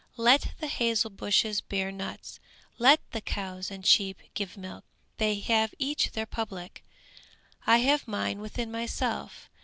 Let 0.17 0.55
the 0.59 0.65
hazel 0.65 1.11
bushes 1.11 1.61
bear 1.61 1.91
nuts! 1.91 2.39
Let 2.79 3.01
the 3.11 3.21
cows 3.21 3.69
and 3.69 3.85
sheep 3.85 4.17
give 4.33 4.57
milk; 4.57 4.83
they 5.19 5.35
have 5.41 5.75
each 5.77 6.13
their 6.13 6.25
public, 6.25 6.83
I 7.67 7.77
have 7.85 8.07
mine 8.07 8.39
within 8.41 8.71
myself! 8.71 9.47